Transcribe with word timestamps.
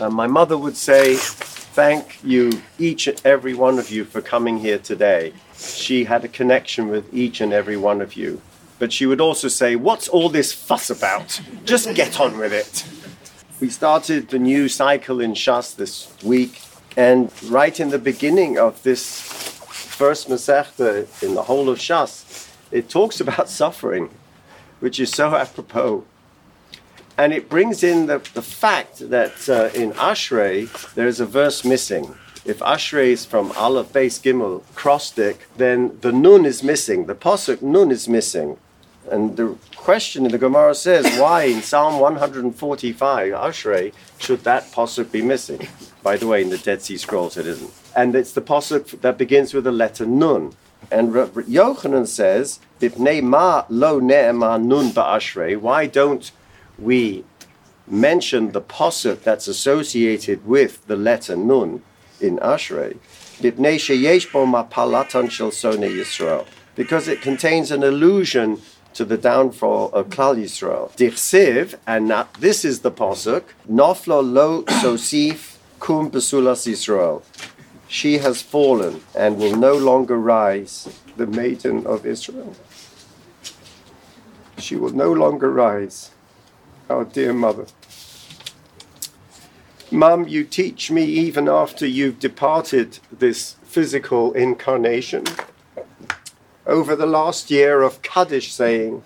Uh, 0.00 0.08
my 0.08 0.26
mother 0.26 0.56
would 0.56 0.76
say, 0.76 1.16
Thank 1.72 2.18
you, 2.24 2.62
each 2.78 3.06
and 3.06 3.20
every 3.24 3.54
one 3.54 3.78
of 3.78 3.90
you, 3.90 4.04
for 4.04 4.22
coming 4.22 4.58
here 4.58 4.78
today. 4.78 5.34
She 5.56 6.04
had 6.04 6.24
a 6.24 6.28
connection 6.28 6.88
with 6.88 7.12
each 7.12 7.42
and 7.42 7.52
every 7.52 7.76
one 7.76 8.00
of 8.00 8.14
you. 8.14 8.40
But 8.78 8.94
she 8.94 9.04
would 9.04 9.20
also 9.20 9.48
say, 9.48 9.76
What's 9.76 10.08
all 10.08 10.30
this 10.30 10.54
fuss 10.54 10.88
about? 10.88 11.40
Just 11.66 11.94
get 11.94 12.18
on 12.18 12.38
with 12.38 12.52
it. 12.52 12.86
We 13.60 13.68
started 13.68 14.30
the 14.30 14.38
new 14.38 14.70
cycle 14.70 15.20
in 15.20 15.34
Shas 15.34 15.76
this 15.76 16.10
week, 16.24 16.62
and 16.96 17.30
right 17.50 17.78
in 17.78 17.90
the 17.90 17.98
beginning 17.98 18.58
of 18.58 18.82
this 18.82 19.20
first 19.20 20.30
Masechta 20.30 21.06
in 21.22 21.34
the 21.34 21.42
whole 21.42 21.68
of 21.68 21.78
Shas, 21.78 22.48
it 22.72 22.88
talks 22.88 23.20
about 23.20 23.50
suffering, 23.50 24.08
which 24.80 24.98
is 24.98 25.10
so 25.10 25.34
apropos. 25.36 26.06
And 27.20 27.34
it 27.34 27.50
brings 27.50 27.82
in 27.82 28.06
the, 28.06 28.16
the 28.32 28.40
fact 28.40 29.10
that 29.10 29.46
uh, 29.46 29.68
in 29.78 29.92
Ashrei, 29.92 30.70
there's 30.94 31.20
a 31.20 31.26
verse 31.26 31.66
missing. 31.66 32.16
If 32.46 32.60
Ashrei 32.60 33.08
is 33.08 33.26
from 33.26 33.52
Aleph, 33.58 33.92
Beis, 33.92 34.18
Gimel, 34.22 34.62
acrostic, 34.70 35.46
then 35.58 35.98
the 36.00 36.12
Nun 36.12 36.46
is 36.46 36.62
missing. 36.62 37.04
The 37.04 37.14
Pasuk 37.14 37.60
Nun 37.60 37.90
is 37.90 38.08
missing. 38.08 38.56
And 39.10 39.36
the 39.36 39.58
question 39.76 40.24
in 40.24 40.32
the 40.32 40.38
Gemara 40.38 40.74
says, 40.74 41.04
why 41.20 41.42
in 41.42 41.60
Psalm 41.60 42.00
145, 42.00 43.32
Ashrei, 43.34 43.92
should 44.16 44.42
that 44.44 44.72
Pasuk 44.72 45.12
be 45.12 45.20
missing? 45.20 45.68
By 46.02 46.16
the 46.16 46.26
way, 46.26 46.40
in 46.40 46.48
the 46.48 46.56
Dead 46.56 46.80
Sea 46.80 46.96
Scrolls, 46.96 47.36
it 47.36 47.46
isn't. 47.46 47.70
And 47.94 48.14
it's 48.14 48.32
the 48.32 48.40
Pasuk 48.40 48.98
that 49.02 49.18
begins 49.18 49.52
with 49.52 49.64
the 49.64 49.72
letter 49.72 50.06
Nun. 50.06 50.54
And 50.90 51.12
Yochanan 51.12 52.06
says, 52.06 52.60
if 52.80 52.98
ne 52.98 53.20
ma 53.20 53.66
lo 53.68 53.98
nun 53.98 54.90
ba'ashrei. 54.90 55.58
Why 55.58 55.86
don't 55.86 56.32
we 56.80 57.24
mention 57.86 58.52
the 58.52 58.60
posuk 58.60 59.22
that's 59.22 59.48
associated 59.48 60.46
with 60.46 60.86
the 60.86 60.96
letter 60.96 61.36
nun 61.36 61.82
in 62.20 62.38
Ashrei? 62.38 62.96
Because 66.76 67.08
it 67.08 67.22
contains 67.22 67.70
an 67.70 67.82
allusion 67.82 68.60
to 68.94 69.04
the 69.04 69.16
downfall 69.16 69.90
of 69.92 70.08
Klal 70.08 70.36
Yisrael. 70.36 70.90
Dichsiv, 70.96 71.74
and 71.86 72.12
this 72.38 72.64
is 72.64 72.80
the 72.80 72.90
posuk, 72.90 73.44
Noflo 73.70 74.20
lo 74.22 74.62
sosif 74.64 75.56
kum 75.78 76.10
besulas 76.10 76.66
Yisrael. 76.66 77.22
She 77.88 78.18
has 78.18 78.42
fallen 78.42 79.00
and 79.16 79.38
will 79.38 79.56
no 79.56 79.74
longer 79.74 80.16
rise, 80.16 80.88
the 81.16 81.26
maiden 81.26 81.86
of 81.86 82.06
Israel. 82.06 82.54
She 84.58 84.76
will 84.76 84.92
no 84.92 85.12
longer 85.12 85.50
rise, 85.50 86.10
our 86.90 87.04
dear 87.04 87.32
mother. 87.32 87.66
Mum, 89.92 90.28
you 90.28 90.44
teach 90.44 90.90
me 90.90 91.04
even 91.04 91.48
after 91.48 91.86
you've 91.86 92.18
departed 92.18 92.98
this 93.10 93.56
physical 93.62 94.32
incarnation. 94.32 95.24
Over 96.66 96.94
the 96.94 97.06
last 97.06 97.50
year 97.50 97.82
of 97.82 98.02
Kaddish 98.02 98.52
saying, 98.52 99.02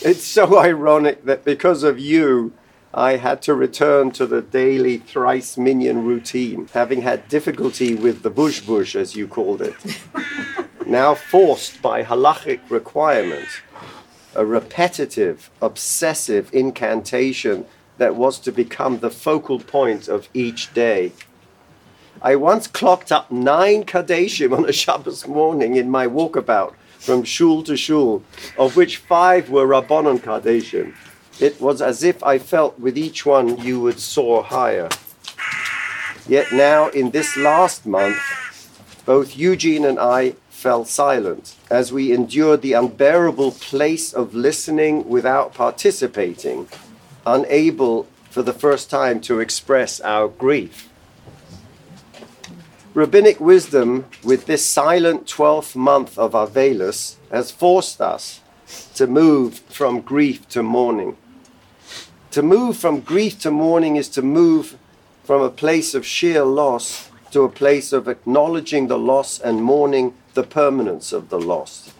it's 0.00 0.24
so 0.24 0.58
ironic 0.58 1.24
that 1.24 1.44
because 1.44 1.82
of 1.82 1.98
you, 1.98 2.52
I 2.94 3.16
had 3.16 3.40
to 3.42 3.54
return 3.54 4.10
to 4.12 4.26
the 4.26 4.42
daily 4.42 4.98
thrice 4.98 5.56
minyan 5.56 6.04
routine, 6.04 6.68
having 6.74 7.02
had 7.02 7.28
difficulty 7.28 7.94
with 7.94 8.22
the 8.22 8.30
bush 8.30 8.60
bush, 8.60 8.94
as 8.94 9.16
you 9.16 9.26
called 9.26 9.62
it. 9.62 9.74
now 10.86 11.14
forced 11.14 11.80
by 11.80 12.04
halachic 12.04 12.60
requirement, 12.68 13.48
a 14.34 14.44
repetitive, 14.44 15.50
obsessive 15.60 16.52
incantation 16.52 17.66
that 17.98 18.16
was 18.16 18.38
to 18.40 18.52
become 18.52 18.98
the 18.98 19.10
focal 19.10 19.58
point 19.58 20.08
of 20.08 20.28
each 20.34 20.72
day. 20.74 21.12
I 22.20 22.36
once 22.36 22.66
clocked 22.66 23.10
up 23.10 23.30
nine 23.30 23.84
Kadeshim 23.84 24.56
on 24.56 24.68
a 24.68 24.72
Shabbos 24.72 25.26
morning 25.26 25.76
in 25.76 25.90
my 25.90 26.06
walkabout 26.06 26.74
from 26.98 27.24
shul 27.24 27.64
to 27.64 27.76
shul, 27.76 28.22
of 28.56 28.76
which 28.76 28.98
five 28.98 29.50
were 29.50 29.66
Rabbanon 29.66 30.20
Kadeshim. 30.20 30.94
It 31.40 31.60
was 31.60 31.82
as 31.82 32.04
if 32.04 32.22
I 32.22 32.38
felt 32.38 32.78
with 32.78 32.96
each 32.96 33.26
one 33.26 33.58
you 33.58 33.80
would 33.80 33.98
soar 33.98 34.44
higher. 34.44 34.88
Yet 36.28 36.52
now, 36.52 36.88
in 36.90 37.10
this 37.10 37.36
last 37.36 37.84
month, 37.84 38.16
both 39.04 39.36
Eugene 39.36 39.84
and 39.84 39.98
I 39.98 40.36
fell 40.48 40.84
silent 40.84 41.56
as 41.70 41.92
we 41.92 42.12
endured 42.12 42.62
the 42.62 42.74
unbearable 42.74 43.52
place 43.52 44.12
of 44.12 44.34
listening 44.34 45.08
without 45.08 45.54
participating, 45.54 46.68
unable 47.26 48.06
for 48.30 48.42
the 48.42 48.52
first 48.52 48.88
time 48.88 49.20
to 49.22 49.40
express 49.40 50.00
our 50.00 50.28
grief. 50.28 50.88
Rabbinic 52.94 53.40
wisdom, 53.40 54.06
with 54.22 54.46
this 54.46 54.64
silent 54.64 55.26
12th 55.26 55.74
month 55.74 56.18
of 56.18 56.32
Avelus, 56.32 57.16
has 57.30 57.50
forced 57.50 58.00
us 58.00 58.40
to 58.94 59.06
move 59.06 59.60
from 59.60 60.00
grief 60.00 60.46
to 60.50 60.62
mourning. 60.62 61.16
To 62.32 62.42
move 62.42 62.76
from 62.76 63.00
grief 63.00 63.38
to 63.40 63.50
mourning 63.50 63.96
is 63.96 64.08
to 64.10 64.22
move 64.22 64.76
from 65.24 65.42
a 65.42 65.50
place 65.50 65.94
of 65.94 66.06
sheer 66.06 66.44
loss 66.44 67.10
to 67.32 67.42
a 67.42 67.48
place 67.48 67.92
of 67.92 68.08
acknowledging 68.08 68.86
the 68.86 68.98
loss 68.98 69.40
and 69.40 69.62
mourning 69.62 70.14
the 70.34 70.42
permanence 70.42 71.12
of 71.12 71.28
the 71.28 71.40
loss. 71.40 71.92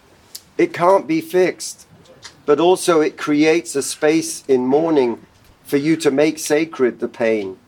It 0.56 0.72
can't 0.72 1.06
be 1.06 1.20
fixed, 1.20 1.86
but 2.46 2.60
also 2.60 3.00
it 3.00 3.16
creates 3.16 3.74
a 3.74 3.82
space 3.82 4.44
in 4.46 4.66
mourning 4.66 5.24
for 5.64 5.78
you 5.78 5.96
to 5.96 6.10
make 6.10 6.38
sacred 6.38 7.00
the 7.00 7.08
pain. 7.08 7.58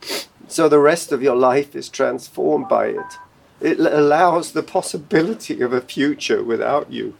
So 0.46 0.68
the 0.68 0.78
rest 0.78 1.10
of 1.10 1.22
your 1.22 1.36
life 1.36 1.74
is 1.74 1.88
transformed 1.88 2.68
by 2.68 2.86
it. 2.88 3.18
It 3.60 3.80
allows 3.80 4.52
the 4.52 4.62
possibility 4.62 5.60
of 5.62 5.72
a 5.72 5.80
future 5.80 6.42
without 6.42 6.92
you. 6.92 7.14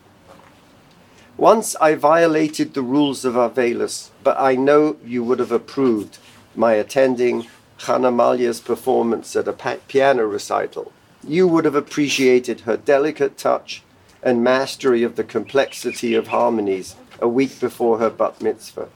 Once 1.37 1.75
I 1.77 1.95
violated 1.95 2.75
the 2.75 2.83
rules 2.83 3.25
of 3.25 3.35
Avelus, 3.35 4.11
but 4.23 4.39
I 4.39 4.55
know 4.55 4.97
you 5.05 5.25
would 5.25 5.39
have 5.39 5.53
approved 5.53 6.19
my 6.55 6.75
attending 6.75 7.49
Chanamalia's 7.79 8.61
performance 8.61 9.35
at 9.37 9.49
a 9.49 9.79
piano 9.89 10.25
recital. 10.25 10.93
You 11.27 11.49
would 11.49 11.65
have 11.65 11.75
appreciated 11.75 12.61
her 12.61 12.77
delicate 12.77 13.37
touch 13.39 13.83
and 14.23 14.45
mastery 14.45 15.03
of 15.03 15.17
the 15.17 15.25
complexity 15.25 16.15
of 16.15 16.29
harmonies 16.29 16.97
a 17.21 17.29
week 17.29 17.61
before 17.61 17.99
her 17.99 18.11
bat 18.11 18.43
mitzvah. 18.43 18.89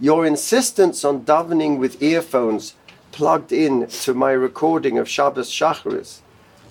Your 0.00 0.24
insistence 0.24 1.04
on 1.04 1.24
davening 1.24 1.78
with 1.78 2.02
earphones 2.02 2.74
plugged 3.12 3.52
in 3.52 3.86
to 3.86 4.14
my 4.14 4.30
recording 4.32 4.98
of 4.98 5.08
Shabbos 5.08 5.50
Shacharis 5.50 6.20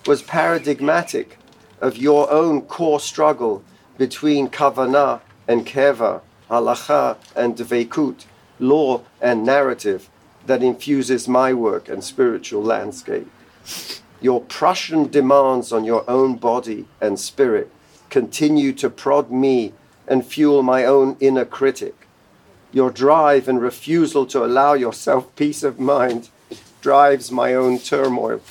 was 0.05 0.21
paradigmatic 0.21 1.37
of 1.81 1.97
your 1.97 2.31
own 2.31 2.61
core 2.63 2.99
struggle 2.99 3.63
between 3.97 4.49
kavana 4.49 5.21
and 5.47 5.65
keva, 5.65 6.21
halacha 6.49 7.17
and 7.35 7.55
dveikut, 7.55 8.25
law 8.59 9.01
and 9.21 9.43
narrative 9.43 10.09
that 10.49 10.63
infuses 10.63 11.27
my 11.27 11.53
work 11.53 11.87
and 11.87 12.03
spiritual 12.03 12.63
landscape. 12.63 13.29
Your 14.19 14.41
Prussian 14.41 15.07
demands 15.07 15.71
on 15.71 15.83
your 15.83 16.03
own 16.09 16.37
body 16.37 16.87
and 16.99 17.19
spirit 17.19 17.71
continue 18.09 18.73
to 18.73 18.89
prod 18.89 19.29
me 19.29 19.73
and 20.07 20.25
fuel 20.25 20.63
my 20.63 20.85
own 20.85 21.15
inner 21.19 21.45
critic. 21.45 22.07
Your 22.71 22.89
drive 22.89 23.47
and 23.47 23.61
refusal 23.61 24.25
to 24.25 24.43
allow 24.43 24.73
yourself 24.73 25.35
peace 25.35 25.61
of 25.61 25.79
mind 25.79 26.29
drives 26.81 27.31
my 27.31 27.53
own 27.53 27.77
turmoil. 27.77 28.41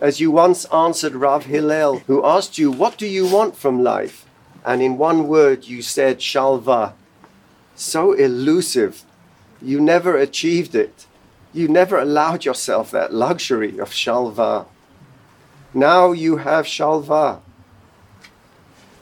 As 0.00 0.18
you 0.18 0.30
once 0.30 0.64
answered 0.72 1.14
Rav 1.14 1.44
Hillel, 1.44 1.98
who 2.06 2.24
asked 2.24 2.56
you, 2.56 2.70
What 2.70 2.96
do 2.96 3.06
you 3.06 3.26
want 3.26 3.54
from 3.54 3.84
life? 3.84 4.24
And 4.64 4.80
in 4.80 4.96
one 4.96 5.28
word 5.28 5.66
you 5.66 5.82
said, 5.82 6.20
Shalva. 6.20 6.94
So 7.74 8.14
elusive. 8.14 9.04
You 9.64 9.80
never 9.80 10.18
achieved 10.18 10.74
it. 10.74 11.06
You 11.54 11.68
never 11.68 11.98
allowed 11.98 12.44
yourself 12.44 12.90
that 12.90 13.14
luxury 13.14 13.78
of 13.78 13.90
Shalva. 13.90 14.66
Now 15.72 16.12
you 16.12 16.36
have 16.36 16.66
Shalva. 16.66 17.40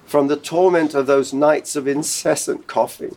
From 0.06 0.28
the 0.28 0.36
torment 0.36 0.94
of 0.94 1.08
those 1.08 1.32
nights 1.32 1.74
of 1.74 1.88
incessant 1.88 2.68
coughing. 2.68 3.16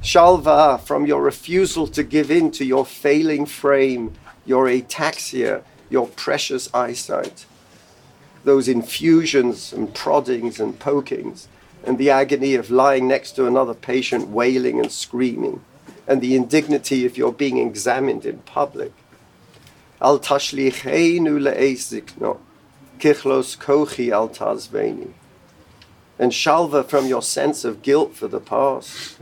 Shalva 0.00 0.80
from 0.80 1.06
your 1.06 1.22
refusal 1.22 1.88
to 1.88 2.04
give 2.04 2.30
in 2.30 2.52
to 2.52 2.64
your 2.64 2.86
failing 2.86 3.46
frame, 3.46 4.12
your 4.46 4.66
ataxia, 4.66 5.64
your 5.90 6.06
precious 6.06 6.72
eyesight. 6.72 7.46
Those 8.44 8.68
infusions 8.68 9.72
and 9.72 9.92
proddings 9.92 10.60
and 10.60 10.78
pokings, 10.78 11.48
and 11.82 11.98
the 11.98 12.10
agony 12.10 12.54
of 12.54 12.70
lying 12.70 13.08
next 13.08 13.32
to 13.32 13.46
another 13.46 13.74
patient 13.74 14.28
wailing 14.28 14.78
and 14.78 14.92
screaming, 14.92 15.64
and 16.06 16.20
the 16.20 16.36
indignity 16.36 17.06
of 17.06 17.16
your 17.16 17.32
being 17.32 17.58
examined 17.58 18.26
in 18.26 18.38
public. 18.40 18.92
Al 20.00 20.18
tashlicheinu 20.18 21.40
le'esikno, 21.40 22.38
kichlos 22.98 23.58
kochi 23.58 24.12
al 24.12 24.28
tazveni. 24.28 25.12
And 26.18 26.32
shalva 26.32 26.86
from 26.86 27.06
your 27.06 27.22
sense 27.22 27.64
of 27.64 27.82
guilt 27.82 28.14
for 28.14 28.28
the 28.28 28.40
past, 28.40 29.18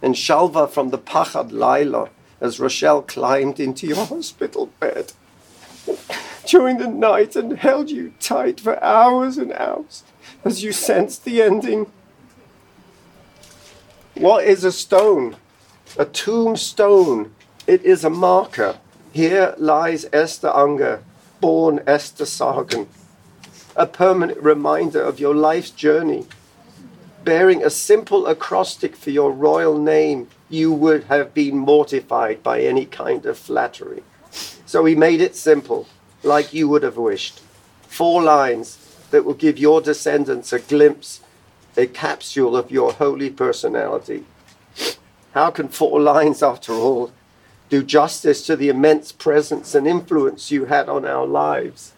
and 0.00 0.14
shalva 0.14 0.70
from 0.70 0.90
the 0.90 0.98
pachad 0.98 1.52
laila 1.52 2.10
as 2.40 2.58
Rochelle 2.58 3.02
climbed 3.02 3.60
into 3.60 3.86
your 3.86 4.04
hospital 4.04 4.66
bed 4.80 5.12
during 6.46 6.78
the 6.78 6.88
night 6.88 7.36
and 7.36 7.56
held 7.56 7.90
you 7.90 8.12
tight 8.18 8.58
for 8.58 8.82
hours 8.82 9.38
and 9.38 9.52
hours 9.52 10.02
as 10.44 10.62
you 10.62 10.72
sensed 10.72 11.24
the 11.24 11.40
ending. 11.40 11.90
What 14.14 14.44
is 14.44 14.64
a 14.64 14.72
stone? 14.72 15.36
A 15.98 16.06
tombstone. 16.06 17.34
It 17.66 17.82
is 17.82 18.02
a 18.02 18.08
marker. 18.08 18.78
Here 19.12 19.54
lies 19.58 20.06
Esther 20.10 20.48
Unger, 20.48 21.02
born 21.38 21.82
Esther 21.86 22.24
Sargon, 22.24 22.88
a 23.76 23.86
permanent 23.86 24.38
reminder 24.38 25.02
of 25.02 25.20
your 25.20 25.34
life's 25.34 25.70
journey. 25.70 26.26
Bearing 27.24 27.62
a 27.62 27.68
simple 27.68 28.26
acrostic 28.26 28.96
for 28.96 29.10
your 29.10 29.32
royal 29.32 29.76
name, 29.76 30.28
you 30.48 30.72
would 30.72 31.04
have 31.04 31.34
been 31.34 31.58
mortified 31.58 32.42
by 32.42 32.62
any 32.62 32.86
kind 32.86 33.26
of 33.26 33.36
flattery. 33.36 34.02
So 34.64 34.86
he 34.86 34.94
made 34.94 35.20
it 35.20 35.36
simple, 35.36 35.86
like 36.22 36.54
you 36.54 36.70
would 36.70 36.84
have 36.84 36.96
wished. 36.96 37.40
Four 37.82 38.22
lines 38.22 38.78
that 39.10 39.26
will 39.26 39.34
give 39.34 39.58
your 39.58 39.82
descendants 39.82 40.54
a 40.54 40.58
glimpse, 40.58 41.20
a 41.76 41.86
capsule 41.86 42.56
of 42.56 42.70
your 42.70 42.94
holy 42.94 43.28
personality. 43.28 44.24
How 45.32 45.50
can 45.50 45.68
four 45.68 46.00
lines, 46.00 46.42
after 46.42 46.72
all, 46.72 47.10
do 47.70 47.82
justice 47.82 48.44
to 48.46 48.54
the 48.54 48.68
immense 48.68 49.12
presence 49.12 49.74
and 49.74 49.86
influence 49.86 50.50
you 50.50 50.66
had 50.66 50.88
on 50.88 51.06
our 51.06 51.26
lives? 51.26 51.92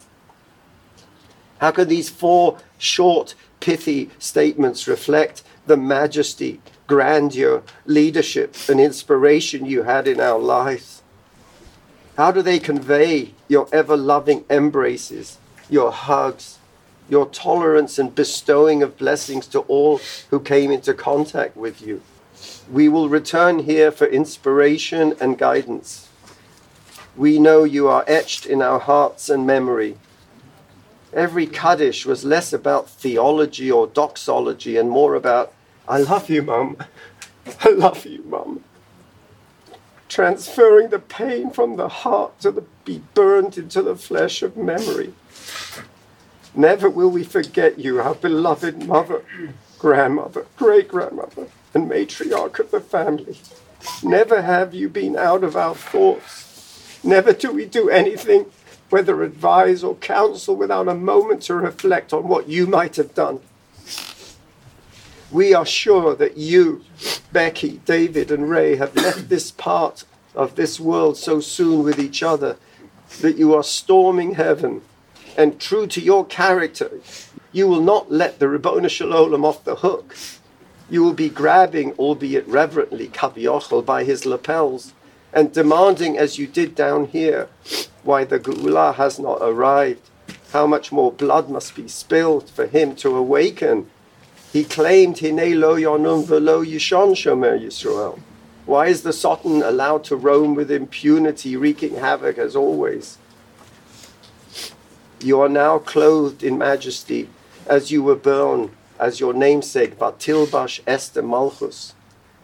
How 1.58 1.72
can 1.72 1.88
these 1.88 2.08
four 2.08 2.58
short, 2.78 3.34
pithy 3.58 4.10
statements 4.18 4.86
reflect 4.86 5.42
the 5.66 5.76
majesty, 5.76 6.60
grandeur, 6.86 7.62
leadership, 7.86 8.54
and 8.68 8.78
inspiration 8.78 9.66
you 9.66 9.82
had 9.82 10.06
in 10.06 10.20
our 10.20 10.38
lives? 10.38 11.02
How 12.16 12.30
do 12.30 12.42
they 12.42 12.60
convey 12.60 13.34
your 13.48 13.66
ever 13.72 13.96
loving 13.96 14.44
embraces, 14.48 15.38
your 15.68 15.90
hugs, 15.90 16.58
your 17.08 17.26
tolerance 17.26 17.98
and 17.98 18.14
bestowing 18.14 18.82
of 18.82 18.96
blessings 18.96 19.48
to 19.48 19.60
all 19.60 20.00
who 20.30 20.38
came 20.38 20.70
into 20.70 20.94
contact 20.94 21.56
with 21.56 21.82
you? 21.82 22.00
We 22.70 22.88
will 22.88 23.08
return 23.08 23.60
here 23.60 23.90
for 23.90 24.06
inspiration 24.06 25.14
and 25.20 25.38
guidance. 25.38 26.08
We 27.16 27.38
know 27.38 27.64
you 27.64 27.88
are 27.88 28.04
etched 28.06 28.46
in 28.46 28.62
our 28.62 28.78
hearts 28.78 29.28
and 29.28 29.46
memory. 29.46 29.98
Every 31.12 31.46
Kaddish 31.46 32.06
was 32.06 32.24
less 32.24 32.52
about 32.52 32.88
theology 32.88 33.70
or 33.70 33.86
doxology 33.86 34.76
and 34.76 34.90
more 34.90 35.14
about, 35.14 35.52
I 35.86 35.98
love 35.98 36.28
you, 36.28 36.42
Mum. 36.42 36.76
I 37.60 37.70
love 37.70 38.04
you, 38.04 38.22
Mum. 38.24 38.64
Transferring 40.08 40.88
the 40.88 40.98
pain 40.98 41.50
from 41.50 41.76
the 41.76 41.88
heart 41.88 42.40
to 42.40 42.50
the, 42.50 42.64
be 42.84 43.02
burned 43.14 43.58
into 43.58 43.82
the 43.82 43.96
flesh 43.96 44.42
of 44.42 44.56
memory. 44.56 45.12
Never 46.54 46.88
will 46.88 47.10
we 47.10 47.24
forget 47.24 47.78
you, 47.78 48.00
our 48.00 48.14
beloved 48.14 48.86
mother, 48.86 49.22
grandmother, 49.78 50.46
great 50.56 50.88
grandmother 50.88 51.48
and 51.74 51.90
matriarch 51.90 52.58
of 52.58 52.70
the 52.70 52.80
family. 52.80 53.36
Never 54.02 54.42
have 54.42 54.72
you 54.72 54.88
been 54.88 55.16
out 55.16 55.44
of 55.44 55.56
our 55.56 55.74
thoughts. 55.74 57.00
Never 57.02 57.32
do 57.32 57.52
we 57.52 57.66
do 57.66 57.90
anything, 57.90 58.46
whether 58.88 59.22
advise 59.22 59.84
or 59.84 59.96
counsel, 59.96 60.56
without 60.56 60.88
a 60.88 60.94
moment 60.94 61.42
to 61.42 61.54
reflect 61.54 62.12
on 62.12 62.28
what 62.28 62.48
you 62.48 62.66
might 62.66 62.96
have 62.96 63.14
done. 63.14 63.40
We 65.30 65.52
are 65.52 65.66
sure 65.66 66.14
that 66.14 66.38
you, 66.38 66.84
Becky, 67.32 67.80
David, 67.84 68.30
and 68.30 68.48
Ray 68.48 68.76
have 68.76 68.94
left 68.94 69.28
this 69.28 69.50
part 69.50 70.04
of 70.34 70.54
this 70.54 70.78
world 70.78 71.16
so 71.16 71.40
soon 71.40 71.82
with 71.82 71.98
each 71.98 72.22
other 72.22 72.56
that 73.20 73.36
you 73.36 73.54
are 73.54 73.62
storming 73.62 74.34
heaven. 74.36 74.82
And 75.36 75.60
true 75.60 75.86
to 75.88 76.00
your 76.00 76.24
character, 76.24 77.00
you 77.52 77.66
will 77.66 77.82
not 77.82 78.10
let 78.10 78.38
the 78.38 78.46
Ribono 78.46 78.88
Shel 78.88 79.08
Olam 79.08 79.44
off 79.44 79.64
the 79.64 79.76
hook 79.76 80.14
you 80.90 81.02
will 81.02 81.14
be 81.14 81.28
grabbing, 81.28 81.92
albeit 81.92 82.46
reverently, 82.46 83.08
Kaviochel 83.08 83.84
by 83.84 84.04
his 84.04 84.26
lapels 84.26 84.92
and 85.34 85.52
demanding, 85.52 86.16
as 86.16 86.38
you 86.38 86.46
did 86.46 86.76
down 86.76 87.06
here, 87.06 87.48
why 88.04 88.24
the 88.24 88.38
Geula 88.38 88.94
has 88.94 89.18
not 89.18 89.38
arrived, 89.40 90.08
how 90.52 90.64
much 90.66 90.92
more 90.92 91.10
blood 91.10 91.50
must 91.50 91.74
be 91.74 91.88
spilled 91.88 92.48
for 92.48 92.66
him 92.68 92.94
to 92.96 93.16
awaken. 93.16 93.90
He 94.52 94.62
claimed, 94.62 95.18
Hine 95.18 95.58
lo 95.58 95.74
yonum 95.74 96.24
velo 96.24 96.64
yishon 96.64 97.14
shomer 97.16 97.60
Yisrael. 97.60 98.20
Why 98.64 98.86
is 98.86 99.02
the 99.02 99.12
Sultan 99.12 99.60
allowed 99.62 100.04
to 100.04 100.16
roam 100.16 100.54
with 100.54 100.70
impunity, 100.70 101.56
wreaking 101.56 101.96
havoc 101.96 102.38
as 102.38 102.54
always? 102.54 103.18
You 105.20 105.40
are 105.40 105.48
now 105.48 105.78
clothed 105.78 106.44
in 106.44 106.56
majesty 106.56 107.28
as 107.66 107.90
you 107.90 108.04
were 108.04 108.14
born 108.14 108.70
as 108.98 109.20
your 109.20 109.32
namesake, 109.32 109.98
Vatilbash 109.98 110.80
Esther 110.86 111.22
Malchus, 111.22 111.94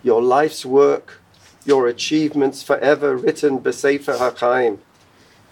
your 0.02 0.22
life's 0.22 0.64
work, 0.64 1.20
your 1.64 1.86
achievements 1.86 2.62
forever 2.62 3.16
written 3.16 3.60
Besefer 3.60 4.16
HaChaim. 4.16 4.78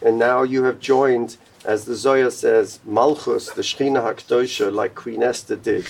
And 0.00 0.18
now 0.18 0.42
you 0.42 0.64
have 0.64 0.80
joined, 0.80 1.36
as 1.64 1.84
the 1.84 1.94
Zohar 1.94 2.30
says, 2.30 2.80
Malchus, 2.84 3.50
the 3.50 3.62
Shechina 3.62 4.02
HaKdosha, 4.02 4.72
like 4.72 4.94
Queen 4.94 5.22
Esther 5.22 5.56
did, 5.56 5.86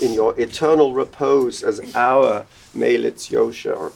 in 0.00 0.12
your 0.12 0.38
eternal 0.38 0.94
repose 0.94 1.62
as 1.62 1.80
our 1.94 2.46
Melitz 2.74 3.30
Yosher. 3.30 3.92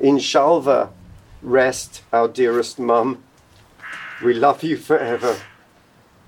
In 0.00 0.16
Shalva, 0.16 0.90
rest, 1.42 2.02
our 2.12 2.28
dearest 2.28 2.78
mum. 2.78 3.22
We 4.22 4.34
love 4.34 4.62
you 4.62 4.76
forever. 4.76 5.38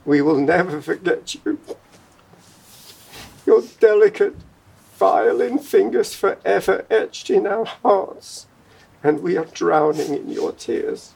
We 0.05 0.23
will 0.23 0.39
never 0.39 0.81
forget 0.81 1.35
you 1.35 1.59
your 3.56 3.67
delicate 3.81 4.35
violin 4.99 5.58
fingers 5.58 6.14
forever 6.14 6.85
etched 6.91 7.31
in 7.31 7.47
our 7.47 7.64
hearts, 7.64 8.47
and 9.03 9.23
we 9.23 9.37
are 9.37 9.47
drowning 9.47 10.14
in 10.14 10.31
your 10.31 10.53
tears. 10.53 11.12